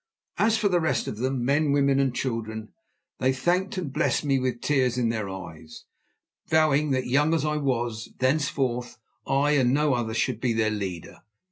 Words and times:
As 0.39 0.57
for 0.57 0.67
the 0.67 0.79
rest 0.79 1.07
of 1.07 1.17
them, 1.17 1.45
men, 1.45 1.71
women 1.71 1.99
and 1.99 2.11
children, 2.11 2.69
they 3.19 3.31
thanked 3.31 3.77
and 3.77 3.93
blessed 3.93 4.25
me 4.25 4.39
with 4.39 4.59
tears 4.59 4.97
in 4.97 5.09
their 5.09 5.29
eyes, 5.29 5.85
vowing 6.47 6.89
that, 6.89 7.05
young 7.05 7.35
as 7.35 7.45
I 7.45 7.57
was, 7.57 8.09
thenceforth 8.17 8.97
I 9.27 9.51
and 9.51 9.75
no 9.75 9.93
other 9.93 10.15
should 10.15 10.41
be 10.41 10.53
their 10.53 10.71
leader. 10.71 11.19